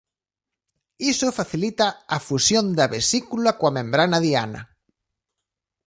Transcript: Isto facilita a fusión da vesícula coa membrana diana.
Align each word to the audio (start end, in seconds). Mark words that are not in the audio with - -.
Isto 1.11 1.35
facilita 1.39 1.87
a 2.15 2.17
fusión 2.27 2.65
da 2.77 2.87
vesícula 2.95 3.51
coa 3.59 3.75
membrana 3.77 4.17
diana. 4.25 4.61